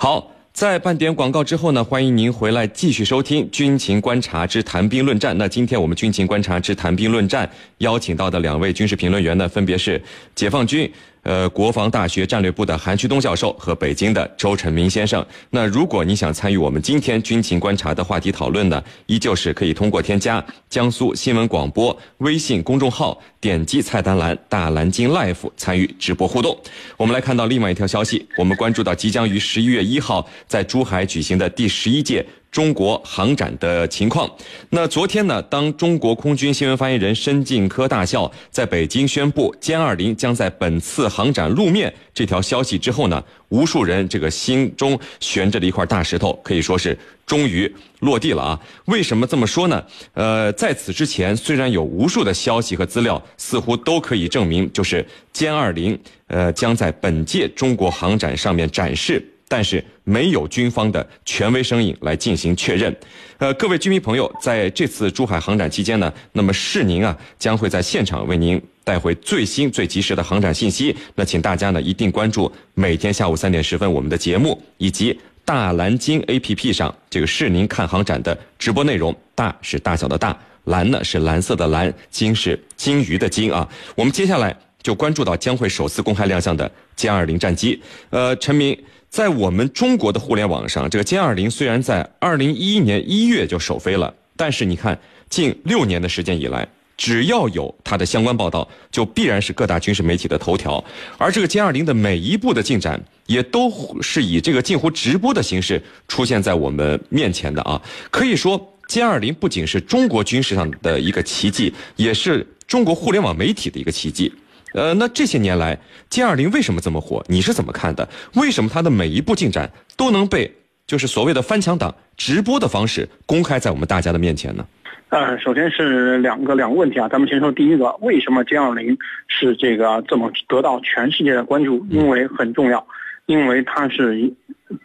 [0.00, 0.30] 好。
[0.52, 5.32] 在半点广告之后呢，欢迎您回来继续收听《军情观察之谈兵论战》。
[5.38, 7.46] 那今天我们《军情观察之谈兵论战》
[7.78, 10.02] 邀请到的两位军事评论员呢，分别是
[10.34, 10.90] 解放军。
[11.22, 15.24] 呃，国防大学战略部的韩旭东教授和北京的周晨明先生。
[15.50, 26.58] 那如果你想参与我们今天军情观察的话题讨论呢，依旧是可以通过添加江苏新闻广播微信公众号，点击菜单栏“大蓝鲸 Life” 参与直播互动。
[26.96, 32.24] 我们来看到另外一条消息，我们关注到即将于十一月一号在珠海举行的第十一届。
[32.50, 34.30] 中国航展的情况。
[34.70, 48.60] 那昨天呢，当中国空军新闻发言人申进科大校在北京宣布歼二零将在本次航展露面这条消息之后呢，无数人这个心中悬着的一块大石头，可以说是终于落地了啊！
[48.86, 49.84] 为什么这么说呢？
[50.14, 59.22] 呃，在此之前，虽然有无数的消息和资料，似乎都可以证明，就是歼二零呃将在本届中国航展上面展示。
[59.50, 62.96] 但是没有军方的权威声音来进行确认，
[63.36, 70.96] 呃，各位军迷朋友，在这次珠海航展期间呢，那么世宁啊将会在现场为您带回最新最及时的航展信息。
[71.14, 79.14] 那请大家呢一定关注每天下午三点十分我们的节目，以及大蓝鲸 APP 上这个世宁看航展的直播内容。
[79.34, 80.34] 大是大小的大，
[80.64, 83.68] 蓝呢是蓝色的蓝，鲸是鲸鱼的鲸啊。
[83.94, 87.78] 我们接下来就关注到将会首次公开亮相的歼二零战机。
[88.08, 88.74] 呃，陈明。
[89.10, 100.82] 在我们中国的互联网上，这个歼二零虽然在二零一一年一月就首飞了，但是你看，近六年的时间以来，只要有它的相关报道，就必然是各大军事媒体的头条。
[101.16, 107.80] 而这个歼二零的每一步的进展，也都是以这个近乎直播的形式出现在我们面前的啊。
[108.10, 114.32] 可以说，歼二零不仅是中国军事上的一个奇迹，也是中国互联网媒体的一个奇迹。
[114.74, 115.78] 呃，那这些年来，
[116.10, 117.24] 歼二零为什么这么火？
[117.28, 118.08] 你是怎么看的？
[118.34, 120.54] 为什么它的每一步进展都能被
[120.86, 124.66] 就是所谓的翻墙党直播的方式公开在我们大家的面前呢？
[125.08, 131.84] 呃，首先是两个两个问题啊，咱们先说第一个，为什么歼二零是这个这么得到全世界的关注？
[131.88, 132.86] 因为很重要，
[133.24, 134.30] 因为它是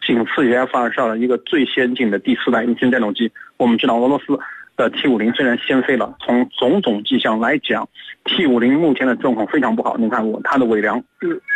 [0.06, 3.30] 仅次于 F 二十二的一个最先进的第四代隐形战斗机。
[3.58, 4.38] 我们知道俄罗斯。
[4.76, 7.88] 的 T 五零虽然先飞了，从种种迹象来讲
[8.24, 9.96] ，T 五零目前的状况非常不好。
[9.96, 11.02] 你看我它的尾梁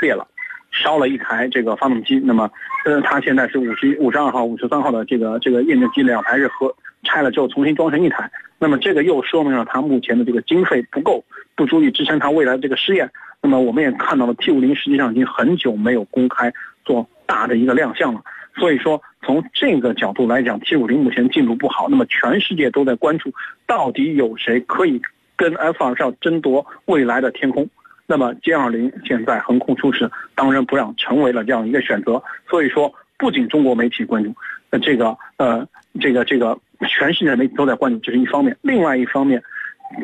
[0.00, 0.26] 裂了，
[0.70, 2.20] 烧了一台这个发动机。
[2.24, 2.50] 那么，
[2.84, 8.30] 呃，它现在是五十五十二号、五十三号的这个这个验证机两台是合拆了之后重新装成一台。
[8.58, 11.24] 那么这个又说明了它目前的这个经费不够，
[11.56, 13.10] 不足以支撑它未来的这个试验。
[13.40, 16.52] 那么我们也看到了 T 五零实际上已经很久没有公开
[16.84, 18.20] 做大的一个亮相了。
[18.56, 23.32] 所以说，从这个角度来讲，T 五零目前进度不好，那么全世界都在关注，
[23.66, 25.00] 到底有谁可以
[25.36, 27.68] 跟 F 二十二争夺未来的天空？
[28.06, 32.22] 那么歼二零现在横空出世，当仁不让，成为了这样一个选择。
[32.48, 34.34] 所以说，不仅中国媒体关注，
[34.70, 35.66] 那，这个呃，
[36.00, 36.58] 这个这个
[36.88, 38.56] 全世界媒体都在关注，这是一方面。
[38.62, 39.42] 另外一方面。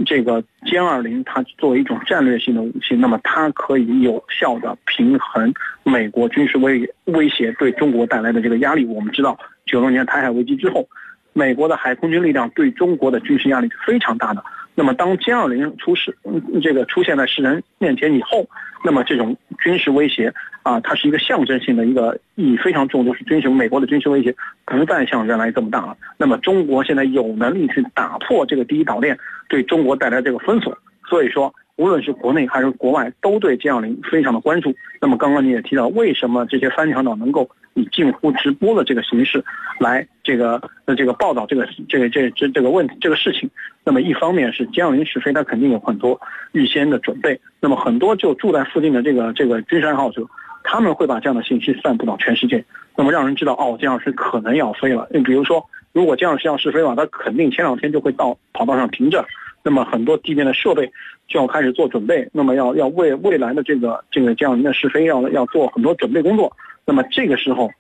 [0.06, 5.52] 这个歼二零，它作为一种战略性的武器，那么它可以有效的平衡
[5.82, 8.84] 美国军事威威胁对中国带来的这个压力。
[8.86, 10.88] 我们知道，九六年台海危机之后，
[11.32, 14.42] 美国的海空军力量对中国的军事压力是非常大的。
[14.74, 16.16] 那么，当歼二零出世，
[16.62, 18.48] 这个出现在世人面前以后，
[18.84, 25.96] 那么这种军事威胁啊，它是一个象征性的一个意义非常重，就是军事美国的军事威胁不再像原来这么大了。
[26.16, 29.18] 那么，中国现在有能力去打破这个第一岛链
[29.48, 30.76] 对中国带来这个封锁，
[31.08, 31.54] 所以说。
[31.76, 34.74] 无论是国内还是国外，都对歼二零非常的关注。
[35.00, 39.44] 那么刚刚你也提到，为什么这些翻墙党能够以近乎直播的这个形式
[39.80, 43.50] 来这个呃这个报道这个这个这这这个问题这个事情？
[43.82, 46.20] 那么一方面是歼二零试飞，它肯定有很多
[46.52, 47.40] 预先的准备。
[47.60, 50.24] 那么很多就住在附近的这个这个军事爱好者，
[50.62, 52.64] 他们会把这样的信息散布到全世界，
[52.96, 55.08] 那么让人知道哦，歼二零可能要飞了。
[55.10, 59.26] 你比如说，如果歼二零要试飞的话，它肯定前两天就会到跑道上停着。
[59.64, 60.92] 那么很多地面的设备
[61.26, 66.54] 就要开始做准备，那么要要为未来的这个这个样的试飞要要做很多准备工作。
[66.84, 67.70] 那么这个时候，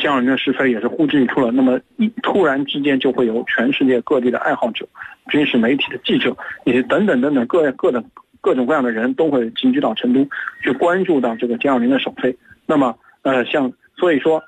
[0.00, 1.52] 这样的试飞也是呼之欲出了。
[1.52, 4.88] 那么一突然之间就会有全世界各地的爱好者、
[5.28, 8.02] 军事媒体的记者，以及等等等等各各的
[8.40, 10.26] 各种各样的人都会集聚到成都
[10.62, 12.34] 去关注到这个歼二零的首飞。
[12.64, 14.42] 那么呃，像所以说，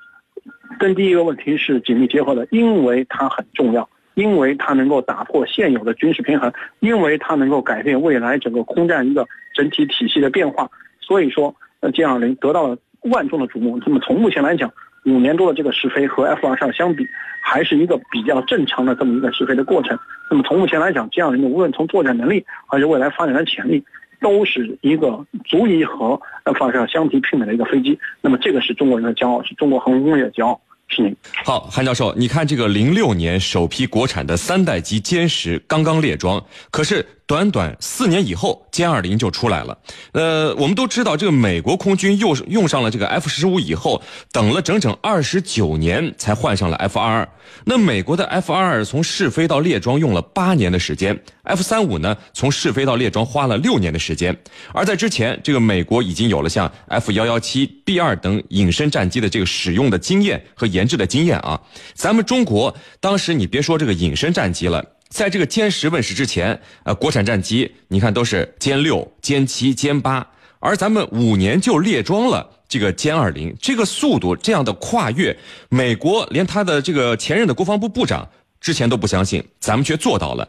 [0.79, 3.87] 跟第一个问题是紧密结合的，因为它很重要。
[4.15, 10.71] 因为它能够打破现有的军事平衡，因为它能够改变未来整个空战一个整体体系的变化，
[11.01, 13.79] 所以说，呃，歼二零得到了万众的瞩目。
[13.85, 14.73] 那么从目前来讲，
[15.05, 17.07] 五年多的这个试飞和 F 二十二相比，
[17.43, 19.99] 还是一个比较正常的这么一个试飞的过程。
[20.31, 23.85] 那么从目前来讲，歼二零的无论从作战能力还是未来发展的潜力，
[24.21, 27.99] 都是一个足以和 F 二十二相提并美的一个飞机。
[28.23, 30.61] 那么这个是中国人的骄傲，是中国航空工业的骄傲。
[30.89, 31.17] 是。
[31.45, 37.07] 好，韩教授，你看这个零六年首批国产的三代机歼十刚刚列装，可是。
[37.27, 39.79] 短短四年以后，歼二零就出来了。
[40.13, 47.29] 呃，我们都知道，这个美国空军又用上了这个 F 十五以后，等了整整二十九年才换上了 F 二二。
[47.65, 54.37] 那美国的 F 二二从试飞到列装用了八年的时间，F 三五呢，从试飞到列装花了六年的时间。
[54.75, 61.59] 而在之前，这个美国已经有了像 F 幺幺七、B 二等隐身战机的这个使用的经验和研制的经验啊。
[61.95, 64.85] 咱们中国当时，你别说这个隐身战机了。
[65.15, 70.27] 在这个歼十问世之前，呃，国产战机你看都是歼六、歼七、歼八，
[70.59, 75.39] 而咱们五年就列装了这个歼二零，这个速度这样的跨越，
[75.69, 78.29] 美国连他的这个前任的国防部部长
[78.61, 80.49] 之前都不相信，咱们却做到了，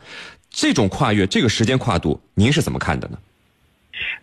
[0.50, 3.20] 这种跨越，这个时间跨度，您是怎么看的呢？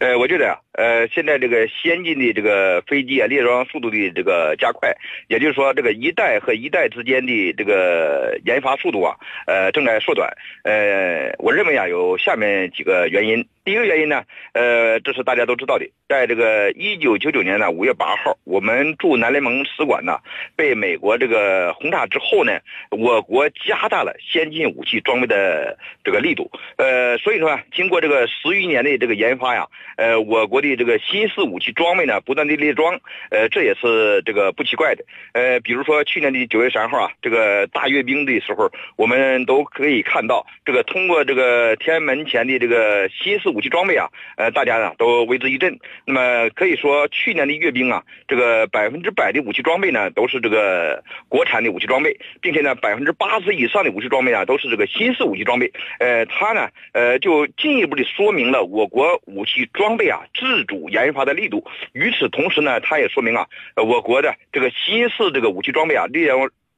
[0.00, 4.94] 呃，我觉得啊，呃，现在这个先进的这个飞机啊，列装速度的这个加快，
[5.28, 9.16] 也就是说，这个一代和一代之间的这个研发速度啊，
[9.46, 10.32] 呃，正在缩短。
[10.64, 13.46] 呃，我认为啊，有下面几个原因。
[13.64, 14.24] 第一个原因呢，
[14.54, 20.18] 呃，这是大家都知道的，在这个一九九九年呢五月八号，我们驻南联盟使馆呢
[20.56, 22.58] 被美国这个轰炸之后呢，
[22.90, 26.50] 我国加大了先进武器装备的这个力度。
[26.76, 32.98] 呃，所以说啊，经过这个十余年的这个研发呀，呃，我国的这个新式武器装备呢不断的列装，
[33.30, 35.04] 呃，这也是这个不奇怪的。
[35.34, 43.52] 呃，比如说去年的九月三号啊，这个大阅兵的时候，我们都可以看到，这个通过这个天安门前的这个新式。
[43.52, 45.78] 武器装备啊，呃，大家呢都为之一振。
[46.06, 55.70] 那么可以说，去年的阅兵啊，这个百分之百的武器装备呢，都是这个国产的武器装备，并且呢，百分之八十以上的武器装备啊，都是这个新式武器装备。
[55.98, 60.20] 呃，它呢，呃，就进一步的说明了我国武器装备啊
[60.52, 61.64] 自主研发的力度。
[61.92, 63.46] 与此同时呢，它也说明啊，
[63.76, 66.30] 我国的这个新式这个武器装备啊，列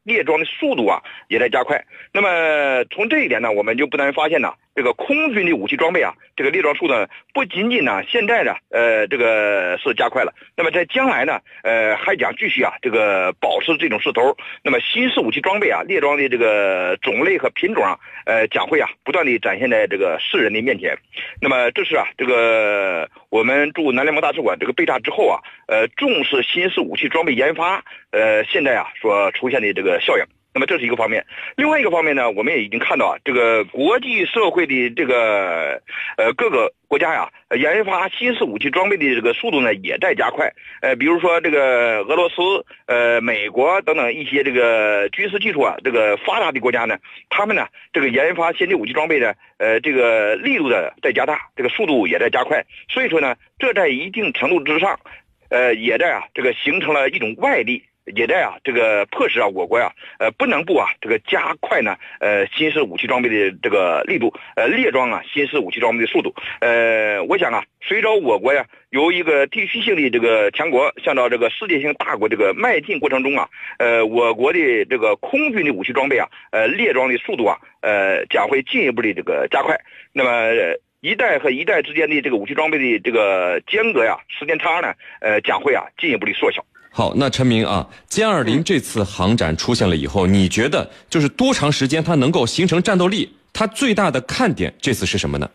[0.05, 1.85] 列装的速度啊也在加快。
[2.13, 4.55] 那么从这一点呢，我们就不难发现呢。
[4.75, 6.95] 这个空军的武器装备啊，这个列装速度
[7.33, 14.37] 不仅仅呢，现在的呃这个是加快了，那么在将来呢，呃还将继续啊这个保持这种势头。
[14.63, 20.99] 那么新式武器装备啊，列装的这个种类和品种啊，呃将会啊不断的展现在这个世人的面前。
[21.41, 25.39] 那么这是啊这个我们驻南联盟大使馆这个被炸之后啊，
[25.69, 30.25] 呃重视新式武器装备研发，呃现在啊所出现的这个效应。
[30.55, 35.83] 那么这是一个方面，另外一个方面呢，我们也已经看到啊，这个国际社会的这个
[36.17, 37.29] 呃各个国家呀，
[37.59, 40.53] 研发新式武器装备的这个速度呢也在加快。
[40.81, 46.97] 呃，比如说这个俄罗斯、呃美国等等一些这个军事技术啊这个发达的国家呢，
[47.31, 52.65] 他们呢这个研发先进武器装备的呃这个力度的在加大，这个速度也在加快。
[52.89, 55.01] 所以说呢，这在一定程度之上，
[55.49, 57.83] 呃也在啊这个形成了一种外力。
[58.07, 73.49] 也在啊，这个迫使啊，我国呀，呃，不能不啊，这个加快呢，呃，新式武器装备的这个力度，呃，列装啊，新式武器装备的速度，呃，我想啊，随着我国呀，由一个地区性的这个强国，向到这个世界性大国这个迈进过程中啊，
[73.79, 79.81] 呃，我国的这个空军的武器装备啊，呃，列装的速度啊，呃，将会进一步的这个加快。
[80.13, 80.53] 那么
[81.01, 86.63] 一代和一代之间的这个武器装备的这个间隔呀，时间差呢，呃，将会啊进一步的缩小。
[86.97, 93.35] 好，那陈明啊，歼二零这次航展出现了以后，你觉得就是多长时间它能够形成战斗力？
[93.53, 95.51] 它最大的看点这次是什么呢？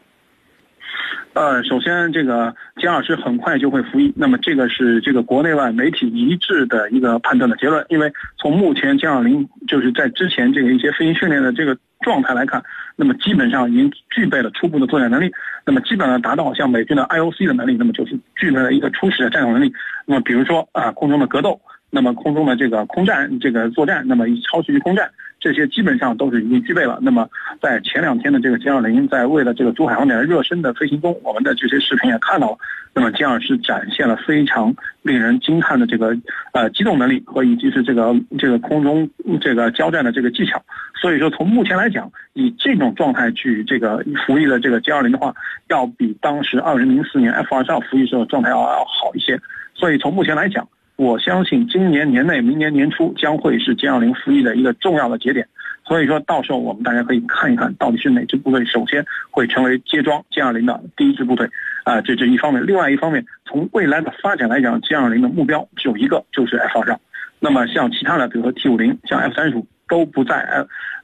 [1.34, 12.62] 呃，首先这个歼二十很快就会服役，那么这个是这个国内外媒体一致的一个判断的结论，因为从目前歼二零就是在之前这个一些飞行训练的这个状态来看。
[12.96, 15.32] 那么基本上已经具备了初步的作战能力，
[15.66, 19.72] 那么基本上达到像美军的 IOC 的能力，那么就是具备了一个初始的战斗能力。
[20.06, 25.10] 那么比如说啊，空中的格斗，那么空中的这个空战这个作战，那么以超距空战。
[25.40, 27.00] 这些基本上都是已经具备了。
[27.02, 27.30] 那么，
[27.62, 32.58] 在前两天的这个歼二零在为了这个珠海航展热身的飞行中，我们的这些视频也看到了。
[32.94, 36.18] 那么，歼二是展现了非常令人惊叹的这个
[36.52, 40.62] 呃机动能力和以及是这个这个空中这个交战的这个技巧。
[41.02, 45.34] 所以说，从目前来讲，以这种状态去这个服役的这个歼二零的话，
[45.70, 49.40] 要比当时二零零四年 F 二十二服役时候状态要要好一些。
[49.74, 50.68] 所以从目前来讲。
[51.00, 55.48] 我相信今年年内、明年年初将会是歼二零服役的一个重要的节点，
[55.88, 61.50] 所以说到时候我们大家可以看一看到底是哪支部队首先会成为接装歼二零的第一支部队，
[61.86, 62.66] 啊，这这一方面。
[62.66, 67.00] 另外一方面，从未来的发展来讲，歼二零的目标只有一个，就是 F 二十二。
[67.40, 70.46] 那么像其他的，比如说 T 五零、像 F 三十五都不在，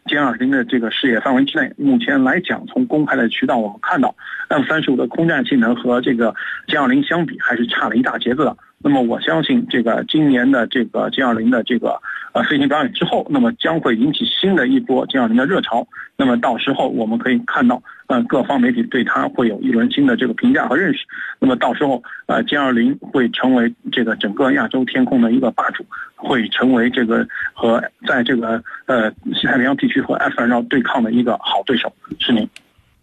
[0.08, 1.72] 歼二零的这个视野范围之内。
[1.78, 4.14] 目前来讲，从公开的渠道我们看到
[4.50, 6.36] ，F 三十五的空战性能和这个
[6.68, 8.58] 歼二零相比，还是差了一大截子的。
[8.88, 12.00] 那么我相信，这个今年的这个歼二零的这个
[12.34, 15.88] 呃飞行表演之后，那么将会引起新的一波歼二零的热潮。
[16.16, 21.00] 那么到时候我们可以看到，呃，各方媒体对它会有一轮新的这个评价和认识。
[21.40, 25.84] 那么到时候，呃，歼二零会成为这个整个亚洲天空的一个霸主，
[26.16, 31.92] 会成为这个和在这个呃西太平洋地区和 F 二幺对抗的一个好对手。
[32.20, 32.48] 是您。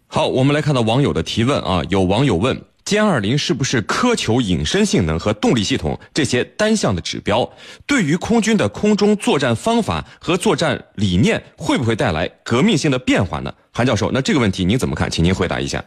[0.06, 2.56] 好，我们来看到网友的提问啊，有网友问。
[2.92, 7.50] 歼二零是不是苛求隐身性能和动力系统这些单项的指标？
[7.86, 13.54] 对于空军的空中作战方法和作战理念，会不会带来革命性的变化呢？
[13.72, 15.10] 韩教授，那这个问题您怎么看？
[15.10, 15.82] 请您回答一下。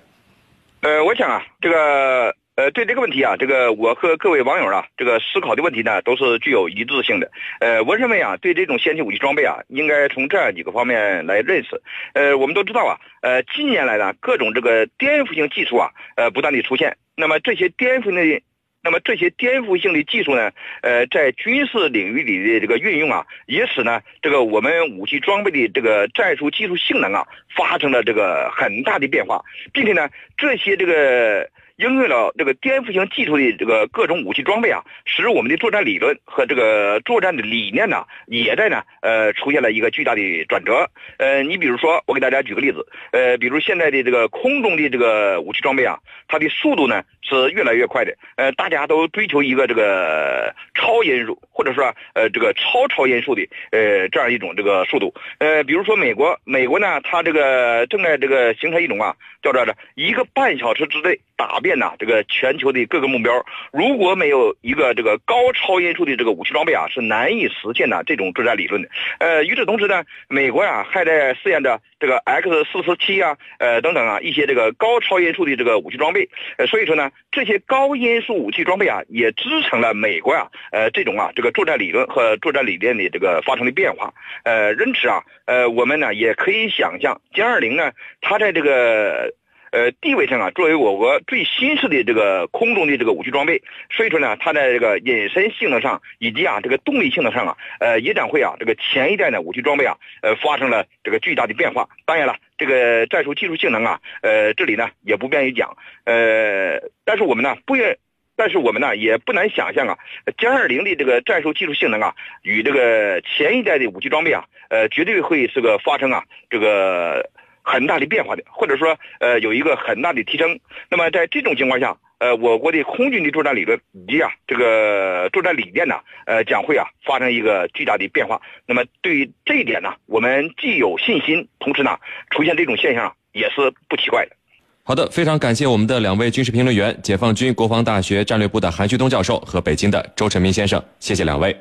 [0.82, 2.34] 呃，我想啊，这个。
[2.56, 7.30] 呃，对这个问题啊，这个我和各位网友啊，这个思考的问题呢，都是具有一致性的。
[7.60, 11.82] 呃，我认为啊，对这种先进武器装备啊，应该从这几个方面来认识。
[12.14, 16.96] 呃，我们都知道啊，呃，近年来呢，各种这个颠覆性技术啊，呃，不断的出现。
[17.18, 18.42] 那么这些颠覆的，
[18.82, 20.50] 那么这些颠覆性的技术呢，
[20.82, 29.44] 呃，在军事领域里的这个运用啊，也使呢，这个我们武器装备的这个战术技术性能啊，发生了这个很大的变化，
[29.74, 30.08] 并且呢，
[30.38, 31.50] 这些这个。
[31.78, 40.90] 应用了这个颠覆性技术的这个各种武器装备啊，使我们的作战理论和这个作战的理念呢，也在呢呃出现了一个巨大的转折。
[41.18, 48.16] 呃，你比如说，我给大家举个例子，呃，比如现在的这个空中的这个武器装备啊，它的速度呢是越来越快的。
[48.38, 50.56] 呃，大家都追求一个这个
[50.86, 55.12] 超音速，或者说呃这个超超音速的呃这样一种这个速度。
[55.40, 61.60] 呃，比如说美国，美国呢，它这个正在这个形成一种啊，叫做的一个半小时之内打。
[61.60, 68.90] 遍呐，这个全球的各个目标，如果没有一个这个高超音速的这个武器装备啊，是难以实现的这种作战理论的。
[69.18, 76.30] 呃，与此同时呢，美国呀还在试验着这个 X 四四七啊，呃等等啊一些这个高超音速的这个武器装备。
[76.60, 84.14] 呃，所以说呢，这些高音速武器装备啊，也支撑了美国啊，呃这种啊这个作战理论和作战理念的这个发生的变化。
[84.44, 89.34] 呃，因此啊，呃我们呢也可以想象歼二零呢，它在这个。
[89.76, 101.90] 呃，地位上啊，作为我国最新式的这个空中的这个武器装备，所以说呢，它在这个隐身性能上以及啊这个动力性能上啊，呃，也将会啊这个前一代的武器装备啊，呃，发生了这个巨大的变化。
[102.06, 105.76] 当然了，这个战术技术性能啊，呃，这里呢也不便于讲。
[106.06, 107.98] 呃，但是我们呢不愿，
[108.38, 109.98] 但是我们呢也不难想象啊，
[110.38, 117.30] 歼二零的这个战术技术性能啊，与这个前一代的武器装备啊，呃，绝对会是个发生啊这个。
[117.66, 120.60] 很大的变化的，或者说，呃，有一个很大的提升。
[120.88, 125.96] 那么在这种情况下，呃，我国的空军的作战理论以及啊这个作战理念呢，
[126.28, 128.40] 呃，将会啊发生一个巨大的变化。
[128.68, 131.98] 那么对于这一点呢，我们既有信心，同时呢，
[132.30, 134.36] 出现这种现象也是不奇怪的。
[134.84, 141.52] 好的，非常感谢我们的两位军事评论员，解放军国防大学战略部的韩旭东教授和北京的周成明先生，谢谢两位，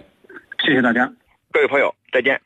[0.63, 1.11] 谢谢大家，
[1.51, 2.39] 各位朋友，再见。